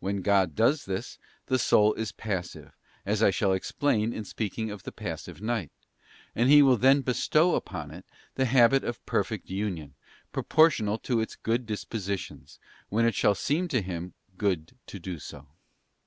When 0.00 0.20
God 0.20 0.54
does 0.54 0.84
this, 0.84 1.16
the 1.46 1.58
soul 1.58 1.94
is 1.94 2.12
passive, 2.12 2.76
as 3.06 3.22
I 3.22 3.30
shall 3.30 3.54
explain 3.54 4.12
in 4.12 4.22
speaking 4.22 4.70
of 4.70 4.82
the 4.82 4.92
Passive 4.92 5.40
Night; 5.40 5.72
and 6.34 6.50
He 6.50 6.60
will 6.60 6.76
then 6.76 7.00
bestow 7.00 7.54
upon 7.54 7.90
it 7.90 8.04
the 8.34 8.44
habit 8.44 8.84
of 8.84 9.02
Perfect 9.06 9.48
Union, 9.48 9.94
proportional 10.30 10.98
to 10.98 11.20
its 11.20 11.36
good 11.36 11.64
dispositions, 11.64 12.60
when 12.90 13.06
it 13.06 13.14
shall 13.14 13.34
seem 13.34 13.66
to 13.68 13.80
Him 13.80 14.12
good 14.36 14.76
todo 14.86 15.16
so. 15.16 15.48